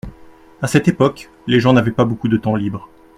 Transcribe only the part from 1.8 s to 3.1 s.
pas beaucoup de temps libre.